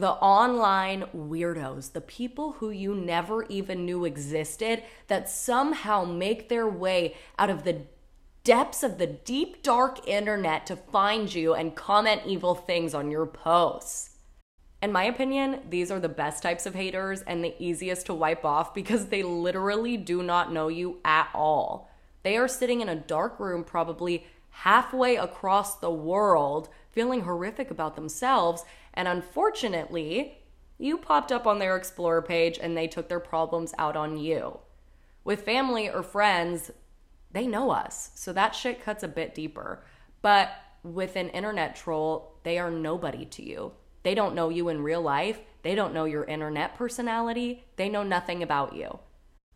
the 0.00 0.10
online 0.10 1.04
weirdos, 1.16 1.92
the 1.92 2.02
people 2.02 2.52
who 2.52 2.70
you 2.70 2.94
never 2.94 3.44
even 3.44 3.86
knew 3.86 4.04
existed 4.04 4.82
that 5.06 5.28
somehow 5.28 6.04
make 6.04 6.48
their 6.50 6.68
way 6.68 7.14
out 7.38 7.48
of 7.48 7.64
the 7.64 7.80
depths 8.44 8.82
of 8.82 8.98
the 8.98 9.06
deep, 9.06 9.62
dark 9.62 10.06
internet 10.06 10.66
to 10.66 10.76
find 10.76 11.34
you 11.34 11.54
and 11.54 11.74
comment 11.74 12.20
evil 12.26 12.54
things 12.54 12.94
on 12.94 13.10
your 13.10 13.24
posts. 13.24 14.10
In 14.82 14.92
my 14.92 15.04
opinion, 15.04 15.62
these 15.70 15.90
are 15.90 15.98
the 15.98 16.10
best 16.10 16.42
types 16.42 16.66
of 16.66 16.74
haters 16.74 17.22
and 17.22 17.42
the 17.42 17.54
easiest 17.58 18.04
to 18.06 18.14
wipe 18.14 18.44
off 18.44 18.74
because 18.74 19.06
they 19.06 19.22
literally 19.22 19.96
do 19.96 20.22
not 20.22 20.52
know 20.52 20.68
you 20.68 20.98
at 21.06 21.30
all. 21.34 21.90
They 22.22 22.36
are 22.36 22.48
sitting 22.48 22.82
in 22.82 22.90
a 22.90 22.94
dark 22.94 23.40
room, 23.40 23.64
probably 23.64 24.26
halfway 24.50 25.16
across 25.16 25.76
the 25.78 25.90
world, 25.90 26.68
feeling 26.90 27.22
horrific 27.22 27.70
about 27.70 27.94
themselves. 27.94 28.64
And 28.96 29.06
unfortunately, 29.06 30.38
you 30.78 30.98
popped 30.98 31.30
up 31.30 31.46
on 31.46 31.58
their 31.58 31.76
Explorer 31.76 32.22
page 32.22 32.58
and 32.60 32.76
they 32.76 32.88
took 32.88 33.08
their 33.08 33.20
problems 33.20 33.74
out 33.78 33.96
on 33.96 34.16
you. 34.16 34.58
With 35.22 35.42
family 35.42 35.88
or 35.88 36.02
friends, 36.02 36.70
they 37.32 37.46
know 37.46 37.70
us, 37.70 38.10
so 38.14 38.32
that 38.32 38.54
shit 38.54 38.82
cuts 38.82 39.02
a 39.02 39.08
bit 39.08 39.34
deeper. 39.34 39.84
But 40.22 40.50
with 40.82 41.16
an 41.16 41.28
internet 41.30 41.76
troll, 41.76 42.38
they 42.42 42.58
are 42.58 42.70
nobody 42.70 43.24
to 43.26 43.42
you. 43.42 43.72
They 44.02 44.14
don't 44.14 44.34
know 44.34 44.48
you 44.48 44.68
in 44.68 44.82
real 44.82 45.02
life, 45.02 45.40
they 45.62 45.74
don't 45.74 45.92
know 45.92 46.04
your 46.04 46.24
internet 46.24 46.76
personality, 46.76 47.64
they 47.74 47.88
know 47.88 48.04
nothing 48.04 48.42
about 48.42 48.74
you. 48.74 49.00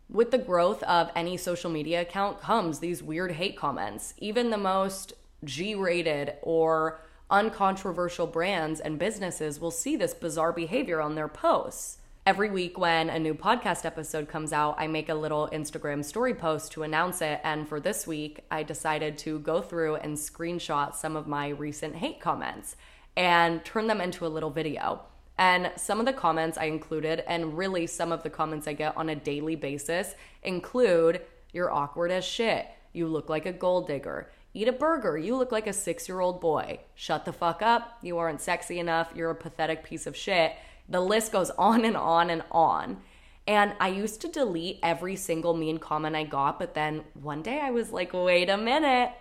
With 0.09 0.31
the 0.31 0.37
growth 0.37 0.83
of 0.83 1.09
any 1.15 1.37
social 1.37 1.71
media 1.71 2.01
account 2.01 2.41
comes 2.41 2.79
these 2.79 3.01
weird 3.01 3.31
hate 3.31 3.55
comments. 3.55 4.13
Even 4.17 4.49
the 4.49 4.57
most 4.57 5.13
G 5.45 5.73
rated 5.73 6.33
or 6.41 6.99
uncontroversial 7.31 8.27
brands 8.27 8.79
and 8.79 8.99
businesses 8.99 9.59
will 9.59 9.71
see 9.71 9.95
this 9.95 10.13
bizarre 10.13 10.51
behavior 10.51 11.01
on 11.01 11.15
their 11.15 11.29
posts. 11.29 11.97
Every 12.23 12.51
week, 12.51 12.77
when 12.77 13.09
a 13.09 13.17
new 13.17 13.33
podcast 13.33 13.83
episode 13.83 14.27
comes 14.27 14.53
out, 14.53 14.75
I 14.77 14.85
make 14.85 15.09
a 15.09 15.15
little 15.15 15.49
Instagram 15.51 16.05
story 16.05 16.35
post 16.35 16.71
to 16.73 16.83
announce 16.83 17.19
it. 17.21 17.39
And 17.43 17.67
for 17.67 17.79
this 17.79 18.05
week, 18.05 18.41
I 18.51 18.61
decided 18.61 19.17
to 19.19 19.39
go 19.39 19.61
through 19.61 19.95
and 19.95 20.15
screenshot 20.15 20.93
some 20.93 21.15
of 21.15 21.25
my 21.25 21.47
recent 21.49 21.95
hate 21.95 22.19
comments 22.19 22.75
and 23.17 23.65
turn 23.65 23.87
them 23.87 24.01
into 24.01 24.25
a 24.25 24.29
little 24.29 24.51
video. 24.51 25.01
And 25.37 25.71
some 25.77 25.99
of 25.99 26.05
the 26.05 26.13
comments 26.13 26.59
I 26.59 26.65
included, 26.65 27.23
and 27.25 27.57
really 27.57 27.87
some 27.87 28.11
of 28.11 28.21
the 28.21 28.29
comments 28.29 28.67
I 28.67 28.73
get 28.73 28.95
on 28.95 29.09
a 29.09 29.15
daily 29.15 29.55
basis, 29.55 30.13
include 30.43 31.21
You're 31.53 31.71
awkward 31.71 32.11
as 32.11 32.23
shit. 32.23 32.67
You 32.93 33.07
look 33.07 33.29
like 33.29 33.47
a 33.47 33.51
gold 33.51 33.87
digger. 33.87 34.29
Eat 34.53 34.67
a 34.67 34.73
burger. 34.73 35.17
You 35.17 35.37
look 35.37 35.51
like 35.51 35.67
a 35.67 35.73
six 35.73 36.09
year 36.09 36.19
old 36.19 36.41
boy. 36.41 36.79
Shut 36.93 37.25
the 37.25 37.33
fuck 37.33 37.61
up. 37.61 37.97
You 38.01 38.17
aren't 38.17 38.41
sexy 38.41 38.79
enough. 38.79 39.11
You're 39.15 39.29
a 39.29 39.35
pathetic 39.35 39.83
piece 39.83 40.05
of 40.05 40.15
shit. 40.15 40.53
The 40.89 40.99
list 40.99 41.31
goes 41.31 41.49
on 41.57 41.85
and 41.85 41.95
on 41.95 42.29
and 42.29 42.43
on. 42.51 43.01
And 43.47 43.73
I 43.79 43.87
used 43.87 44.21
to 44.21 44.27
delete 44.27 44.79
every 44.83 45.15
single 45.15 45.55
mean 45.55 45.79
comment 45.79 46.15
I 46.15 46.23
got, 46.23 46.59
but 46.59 46.75
then 46.75 47.03
one 47.13 47.41
day 47.41 47.59
I 47.59 47.71
was 47.71 47.91
like, 47.91 48.13
wait 48.13 48.49
a 48.49 48.57
minute. 48.57 49.11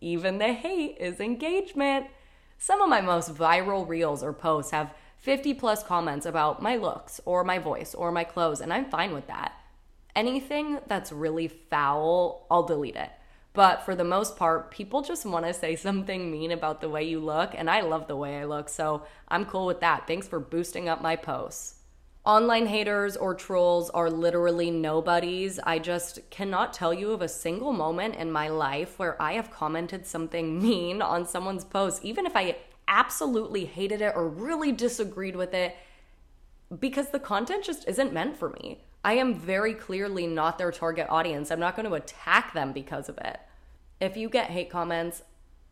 Even 0.00 0.38
the 0.38 0.52
hate 0.52 0.96
is 0.98 1.20
engagement. 1.20 2.06
Some 2.58 2.82
of 2.82 2.88
my 2.88 3.00
most 3.00 3.34
viral 3.34 3.86
reels 3.86 4.22
or 4.22 4.32
posts 4.32 4.72
have 4.72 4.94
50 5.18 5.54
plus 5.54 5.82
comments 5.82 6.26
about 6.26 6.60
my 6.60 6.76
looks 6.76 7.20
or 7.24 7.44
my 7.44 7.58
voice 7.58 7.94
or 7.94 8.10
my 8.10 8.24
clothes, 8.24 8.60
and 8.60 8.72
I'm 8.72 8.90
fine 8.90 9.14
with 9.14 9.26
that. 9.28 9.52
Anything 10.14 10.80
that's 10.86 11.12
really 11.12 11.48
foul, 11.48 12.46
I'll 12.50 12.64
delete 12.64 12.96
it. 12.96 13.10
But 13.56 13.86
for 13.86 13.96
the 13.96 14.04
most 14.04 14.36
part, 14.36 14.70
people 14.70 15.00
just 15.00 15.24
want 15.24 15.46
to 15.46 15.54
say 15.54 15.76
something 15.76 16.30
mean 16.30 16.50
about 16.50 16.82
the 16.82 16.90
way 16.90 17.04
you 17.04 17.20
look, 17.20 17.54
and 17.54 17.70
I 17.70 17.80
love 17.80 18.06
the 18.06 18.14
way 18.14 18.38
I 18.38 18.44
look, 18.44 18.68
so 18.68 19.04
I'm 19.28 19.46
cool 19.46 19.64
with 19.64 19.80
that. 19.80 20.06
Thanks 20.06 20.28
for 20.28 20.38
boosting 20.38 20.90
up 20.90 21.00
my 21.00 21.16
posts. 21.16 21.76
Online 22.26 22.66
haters 22.66 23.16
or 23.16 23.34
trolls 23.34 23.88
are 23.90 24.10
literally 24.10 24.70
nobodies. 24.70 25.58
I 25.64 25.78
just 25.78 26.28
cannot 26.28 26.74
tell 26.74 26.92
you 26.92 27.12
of 27.12 27.22
a 27.22 27.28
single 27.28 27.72
moment 27.72 28.16
in 28.16 28.30
my 28.30 28.48
life 28.48 28.98
where 28.98 29.20
I 29.22 29.32
have 29.32 29.50
commented 29.50 30.06
something 30.06 30.60
mean 30.62 31.00
on 31.00 31.26
someone's 31.26 31.64
post, 31.64 32.04
even 32.04 32.26
if 32.26 32.36
I 32.36 32.58
absolutely 32.86 33.64
hated 33.64 34.02
it 34.02 34.12
or 34.14 34.28
really 34.28 34.70
disagreed 34.70 35.34
with 35.34 35.54
it, 35.54 35.74
because 36.78 37.08
the 37.08 37.18
content 37.18 37.64
just 37.64 37.88
isn't 37.88 38.12
meant 38.12 38.36
for 38.36 38.50
me. 38.50 38.82
I 39.06 39.12
am 39.12 39.36
very 39.36 39.72
clearly 39.72 40.26
not 40.26 40.58
their 40.58 40.72
target 40.72 41.06
audience. 41.08 41.52
I'm 41.52 41.60
not 41.60 41.76
going 41.76 41.88
to 41.88 41.94
attack 41.94 42.52
them 42.54 42.72
because 42.72 43.08
of 43.08 43.16
it. 43.18 43.38
If 44.00 44.16
you 44.16 44.28
get 44.28 44.50
hate 44.50 44.68
comments, 44.68 45.22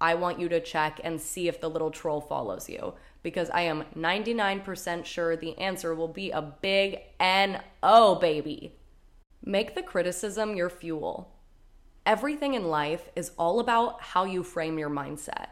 I 0.01 0.15
want 0.15 0.39
you 0.39 0.49
to 0.51 0.61
check 0.61 1.01
and 1.03 1.21
see 1.21 1.49
if 1.49 1.61
the 1.61 1.69
little 1.69 1.91
troll 1.91 2.21
follows 2.21 2.69
you 2.69 2.95
because 3.25 3.51
I 3.51 3.63
am 3.63 3.87
99% 3.99 5.05
sure 5.05 5.35
the 5.35 5.59
answer 5.59 5.97
will 5.97 6.07
be 6.07 6.31
a 6.31 6.43
big 6.43 7.01
NO, 7.19 8.15
baby. 8.21 8.77
Make 9.45 9.75
the 9.75 9.83
criticism 9.83 10.55
your 10.55 10.71
fuel. 10.71 11.35
Everything 12.07 12.55
in 12.55 12.69
life 12.69 13.09
is 13.17 13.33
all 13.37 13.59
about 13.59 14.01
how 14.01 14.23
you 14.23 14.45
frame 14.45 14.79
your 14.79 14.91
mindset. 14.91 15.49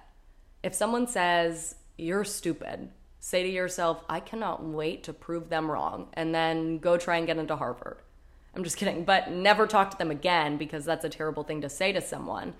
If 0.62 0.72
someone 0.72 1.08
says, 1.08 1.74
you're 1.98 2.22
stupid, 2.22 2.90
say 3.22 3.44
to 3.44 3.48
yourself, 3.48 4.02
I 4.08 4.18
cannot 4.18 4.64
wait 4.64 5.04
to 5.04 5.12
prove 5.12 5.48
them 5.48 5.70
wrong, 5.70 6.08
and 6.14 6.34
then 6.34 6.78
go 6.78 6.96
try 6.96 7.18
and 7.18 7.26
get 7.26 7.38
into 7.38 7.54
Harvard. 7.54 7.98
I'm 8.52 8.64
just 8.64 8.76
kidding, 8.78 9.04
but 9.04 9.30
never 9.30 9.68
talk 9.68 9.92
to 9.92 9.96
them 9.96 10.10
again 10.10 10.56
because 10.56 10.84
that's 10.84 11.04
a 11.04 11.08
terrible 11.08 11.44
thing 11.44 11.60
to 11.60 11.68
say 11.68 11.92
to 11.92 12.00
someone. 12.00 12.54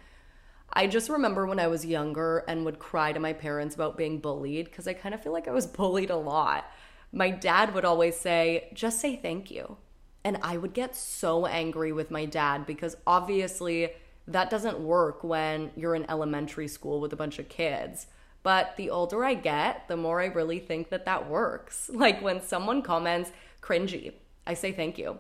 I 0.73 0.87
just 0.87 1.11
remember 1.11 1.47
when 1.47 1.59
I 1.59 1.67
was 1.67 1.85
younger 1.85 2.45
and 2.47 2.65
would 2.65 2.79
cry 2.79 3.13
to 3.13 3.19
my 3.19 3.33
parents 3.33 3.75
about 3.75 3.99
being 3.99 4.21
bullied 4.21 4.67
because 4.67 4.87
I 4.87 4.93
kind 4.93 5.17
of 5.17 5.23
feel 5.23 5.33
like 5.33 5.49
I 5.49 5.53
was 5.53 5.67
bullied 5.79 6.11
a 6.11 6.17
lot. 6.17 6.65
My 7.11 7.31
dad 7.31 7.75
would 7.75 7.85
always 7.85 8.17
say, 8.17 8.71
just 8.73 9.01
say 9.01 9.17
thank 9.17 9.51
you. 9.51 9.79
And 10.23 10.39
I 10.43 10.59
would 10.59 10.75
get 10.75 10.95
so 10.95 11.45
angry 11.45 11.91
with 11.91 12.13
my 12.13 12.25
dad 12.25 12.67
because 12.67 12.97
obviously 13.05 13.91
that 14.29 14.49
doesn't 14.49 14.79
work 14.79 15.25
when 15.25 15.73
you're 15.75 15.97
in 15.97 16.09
elementary 16.09 16.69
school 16.69 17.01
with 17.01 17.13
a 17.13 17.17
bunch 17.17 17.41
of 17.41 17.49
kids. 17.49 18.07
But 18.43 18.77
the 18.77 18.91
older 18.91 19.25
I 19.25 19.35
get, 19.35 19.87
the 19.89 19.97
more 19.97 20.21
I 20.21 20.27
really 20.27 20.59
think 20.59 20.91
that 20.91 21.05
that 21.05 21.29
works. 21.29 21.91
Like 22.03 22.21
when 22.21 22.43
someone 22.43 22.83
comments 22.83 23.31
cringy, 23.61 24.15
I 24.47 24.55
say 24.55 24.73
thank 24.73 24.99
you. 24.99 25.19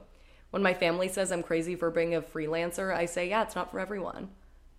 When 0.50 0.62
my 0.62 0.75
family 0.75 1.09
says 1.09 1.31
I'm 1.31 1.43
crazy 1.43 1.76
for 1.76 1.91
being 1.91 2.14
a 2.14 2.21
freelancer, 2.21 2.95
I 2.95 3.07
say, 3.07 3.29
yeah, 3.29 3.43
it's 3.43 3.55
not 3.55 3.71
for 3.71 3.79
everyone. 3.79 4.31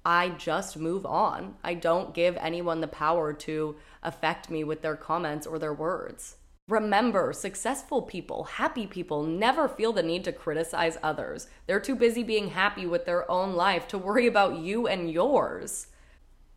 I 0.05 0.29
just 0.29 0.77
move 0.77 1.05
on. 1.05 1.55
I 1.63 1.75
don't 1.75 2.13
give 2.13 2.35
anyone 2.38 2.81
the 2.81 2.88
power 2.88 3.31
to 3.33 3.77
affect 4.03 4.50
me 4.50 4.63
with 4.63 4.81
their 4.81 4.97
comments 4.97 5.47
or 5.47 5.57
their 5.57 5.73
words. 5.73 6.35
Remember, 6.67 7.33
successful 7.33 8.01
people, 8.01 8.43
happy 8.45 8.88
people 8.88 9.23
never 9.23 9.67
feel 9.67 9.93
the 9.93 10.03
need 10.03 10.23
to 10.25 10.31
criticize 10.31 10.97
others. 11.03 11.47
They're 11.67 11.79
too 11.79 11.95
busy 11.95 12.23
being 12.23 12.50
happy 12.50 12.85
with 12.85 13.05
their 13.05 13.29
own 13.29 13.53
life 13.53 13.88
to 13.89 13.97
worry 13.97 14.27
about 14.27 14.57
you 14.57 14.88
and 14.88 15.12
yours. 15.12 15.88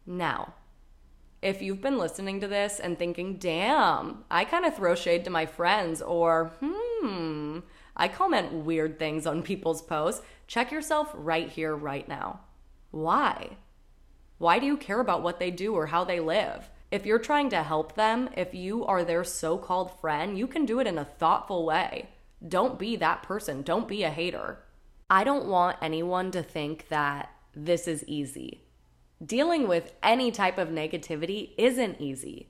Now, 0.06 0.54
if 1.42 1.62
you've 1.62 1.80
been 1.80 1.98
listening 1.98 2.40
to 2.40 2.48
this 2.48 2.80
and 2.80 2.98
thinking, 2.98 3.36
damn, 3.36 4.24
I 4.30 4.44
kind 4.44 4.64
of 4.64 4.74
throw 4.74 4.94
shade 4.94 5.24
to 5.24 5.30
my 5.30 5.46
friends, 5.46 6.00
or 6.02 6.52
hmm, 6.60 7.60
I 7.96 8.08
comment 8.08 8.52
weird 8.52 8.98
things 8.98 9.26
on 9.26 9.42
people's 9.42 9.82
posts, 9.82 10.22
check 10.46 10.72
yourself 10.72 11.10
right 11.14 11.48
here, 11.48 11.74
right 11.74 12.08
now. 12.08 12.40
Why? 12.90 13.56
Why 14.38 14.58
do 14.58 14.66
you 14.66 14.76
care 14.76 15.00
about 15.00 15.22
what 15.22 15.38
they 15.38 15.50
do 15.50 15.74
or 15.74 15.86
how 15.86 16.04
they 16.04 16.20
live? 16.20 16.70
If 16.90 17.04
you're 17.04 17.18
trying 17.18 17.50
to 17.50 17.62
help 17.62 17.94
them, 17.94 18.28
if 18.36 18.54
you 18.54 18.84
are 18.86 19.04
their 19.04 19.24
so 19.24 19.58
called 19.58 19.98
friend, 20.00 20.38
you 20.38 20.46
can 20.46 20.66
do 20.66 20.80
it 20.80 20.86
in 20.86 20.98
a 20.98 21.04
thoughtful 21.04 21.64
way. 21.66 22.10
Don't 22.46 22.78
be 22.78 22.96
that 22.96 23.22
person. 23.22 23.62
Don't 23.62 23.88
be 23.88 24.02
a 24.02 24.10
hater. 24.10 24.60
I 25.08 25.24
don't 25.24 25.46
want 25.46 25.78
anyone 25.82 26.30
to 26.32 26.42
think 26.42 26.88
that 26.88 27.30
this 27.54 27.88
is 27.88 28.04
easy 28.06 28.65
dealing 29.24 29.66
with 29.66 29.92
any 30.02 30.30
type 30.30 30.58
of 30.58 30.68
negativity 30.68 31.50
isn't 31.56 32.00
easy. 32.00 32.48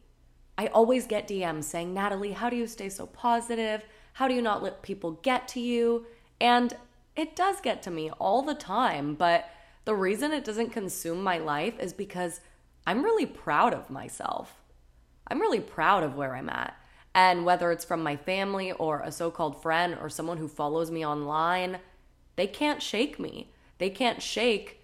I 0.58 0.68
always 0.68 1.06
get 1.06 1.28
DMs 1.28 1.64
saying, 1.64 1.92
Natalie, 1.92 2.32
how 2.32 2.48
do 2.48 2.56
you 2.56 2.66
stay 2.66 2.88
so 2.88 3.06
positive? 3.06 3.84
How 4.14 4.26
do 4.26 4.34
you 4.34 4.42
not 4.42 4.62
let 4.62 4.82
people 4.82 5.12
get 5.22 5.46
to 5.48 5.60
you? 5.60 6.06
And 6.40 6.74
it 7.14 7.36
does 7.36 7.60
get 7.60 7.82
to 7.82 7.90
me 7.90 8.10
all 8.18 8.42
the 8.42 8.54
time, 8.54 9.14
but 9.14 9.48
the 9.84 9.94
reason 9.94 10.32
it 10.32 10.44
doesn't 10.44 10.70
consume 10.70 11.22
my 11.22 11.38
life 11.38 11.78
is 11.78 11.92
because 11.92 12.40
I'm 12.86 13.02
really 13.02 13.26
proud 13.26 13.74
of 13.74 13.90
myself. 13.90 14.60
I'm 15.28 15.40
really 15.40 15.60
proud 15.60 16.02
of 16.02 16.14
where 16.14 16.34
I'm 16.34 16.48
at. 16.48 16.76
And 17.14 17.44
whether 17.44 17.72
it's 17.72 17.84
from 17.84 18.02
my 18.02 18.16
family 18.16 18.72
or 18.72 19.00
a 19.00 19.10
so 19.10 19.30
called 19.30 19.62
friend 19.62 19.96
or 20.00 20.08
someone 20.08 20.36
who 20.36 20.48
follows 20.48 20.90
me 20.90 21.04
online, 21.04 21.78
they 22.36 22.46
can't 22.46 22.82
shake 22.82 23.18
me. 23.18 23.52
They 23.78 23.90
can't 23.90 24.20
shake 24.20 24.82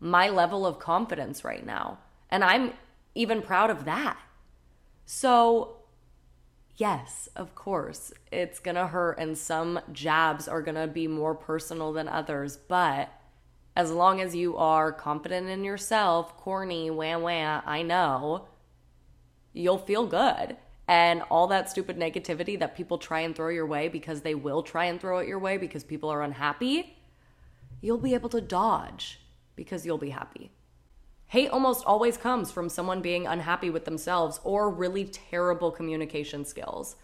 my 0.00 0.28
level 0.28 0.66
of 0.66 0.78
confidence 0.78 1.44
right 1.44 1.64
now. 1.64 1.98
And 2.30 2.44
I'm 2.44 2.72
even 3.14 3.42
proud 3.42 3.70
of 3.70 3.84
that. 3.84 4.18
So, 5.06 5.78
yes, 6.76 7.28
of 7.34 7.54
course, 7.54 8.12
it's 8.30 8.58
gonna 8.60 8.86
hurt, 8.88 9.18
and 9.18 9.36
some 9.36 9.80
jabs 9.92 10.46
are 10.46 10.62
gonna 10.62 10.86
be 10.86 11.08
more 11.08 11.34
personal 11.34 11.92
than 11.92 12.08
others. 12.08 12.56
But 12.56 13.10
as 13.74 13.90
long 13.90 14.20
as 14.20 14.34
you 14.34 14.56
are 14.56 14.92
confident 14.92 15.48
in 15.48 15.64
yourself, 15.64 16.36
corny, 16.36 16.90
wham 16.90 17.22
wham, 17.22 17.62
I 17.66 17.82
know, 17.82 18.48
you'll 19.52 19.78
feel 19.78 20.06
good. 20.06 20.56
and 20.88 21.22
all 21.30 21.46
that 21.48 21.68
stupid 21.68 21.98
negativity 21.98 22.58
that 22.58 22.74
people 22.74 22.96
try 22.96 23.20
and 23.20 23.36
throw 23.36 23.50
your 23.50 23.66
way 23.66 23.88
because 23.88 24.22
they 24.22 24.34
will 24.34 24.62
try 24.62 24.86
and 24.86 24.98
throw 24.98 25.18
it 25.18 25.28
your 25.28 25.38
way 25.38 25.58
because 25.58 25.84
people 25.84 26.08
are 26.08 26.22
unhappy, 26.22 26.96
you'll 27.82 27.98
be 27.98 28.14
able 28.14 28.30
to 28.30 28.40
dodge 28.40 29.20
because 29.58 29.84
you'll 29.84 29.98
be 29.98 30.10
happy. 30.10 30.52
Hate 31.26 31.50
almost 31.50 31.84
always 31.84 32.16
comes 32.16 32.50
from 32.52 32.68
someone 32.68 33.02
being 33.02 33.26
unhappy 33.26 33.68
with 33.68 33.84
themselves 33.84 34.40
or 34.44 34.70
really 34.70 35.04
terrible 35.04 35.72
communication 35.72 36.44
skills. 36.44 36.94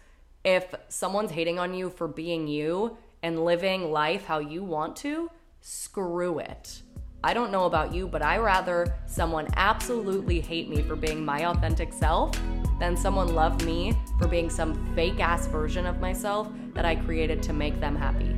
If 0.43 0.73
someone's 0.87 1.31
hating 1.31 1.59
on 1.59 1.73
you 1.73 1.89
for 1.89 2.07
being 2.07 2.47
you 2.47 2.97
and 3.21 3.43
living 3.43 3.91
life 3.91 4.25
how 4.25 4.39
you 4.39 4.63
want 4.63 4.95
to, 4.97 5.29
screw 5.59 6.39
it. 6.39 6.81
I 7.23 7.33
don't 7.33 7.51
know 7.51 7.65
about 7.65 7.93
you, 7.93 8.07
but 8.07 8.21
I 8.21 8.37
rather 8.37 8.95
someone 9.05 9.47
absolutely 9.57 10.39
hate 10.39 10.69
me 10.69 10.81
for 10.81 10.95
being 10.95 11.25
my 11.25 11.49
authentic 11.49 11.91
self 11.91 12.39
than 12.79 12.95
someone 12.95 13.35
love 13.35 13.65
me 13.65 13.93
for 14.17 14.29
being 14.29 14.49
some 14.49 14.95
fake 14.95 15.19
ass 15.19 15.47
version 15.47 15.85
of 15.85 15.99
myself 15.99 16.47
that 16.73 16.85
I 16.85 16.95
created 16.95 17.43
to 17.43 17.53
make 17.53 17.81
them 17.81 17.97
happy. 17.97 18.33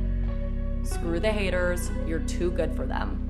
Screw 0.82 1.20
the 1.20 1.30
haters, 1.30 1.90
you're 2.06 2.20
too 2.20 2.50
good 2.50 2.74
for 2.74 2.84
them. 2.84 3.27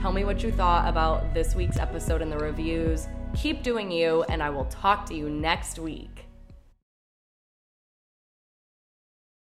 Tell 0.00 0.12
me 0.12 0.24
what 0.24 0.44
you 0.44 0.52
thought 0.52 0.88
about 0.88 1.34
this 1.34 1.56
week's 1.56 1.76
episode 1.76 2.22
in 2.22 2.30
the 2.30 2.38
reviews. 2.38 3.08
Keep 3.34 3.64
doing 3.64 3.90
you, 3.90 4.22
and 4.28 4.40
I 4.40 4.48
will 4.48 4.66
talk 4.66 5.06
to 5.06 5.14
you 5.14 5.28
next 5.28 5.80
week. 5.80 6.17